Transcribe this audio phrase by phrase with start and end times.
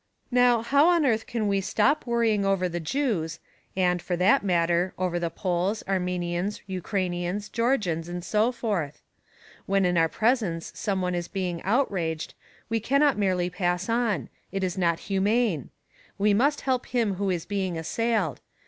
[0.31, 3.39] Now, how on earth can we stop worrying over the Jews,
[3.77, 9.03] and, for that matter, over the Poles, Armenians, Ukrainians, Georgians, and so forth?
[9.67, 12.33] When in our presence some one is being outraged,
[12.67, 15.69] we cannot merely pass on; it is not humane.
[16.17, 18.41] We must help him who is being assailed.